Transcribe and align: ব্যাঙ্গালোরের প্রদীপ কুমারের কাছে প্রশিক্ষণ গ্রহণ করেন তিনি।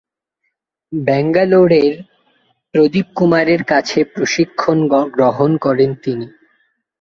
ব্যাঙ্গালোরের 0.93 1.93
প্রদীপ 2.73 3.07
কুমারের 3.15 3.61
কাছে 3.63 3.99
প্রশিক্ষণ 4.13 4.77
গ্রহণ 5.15 5.51
করেন 5.57 5.91
তিনি। 6.03 6.27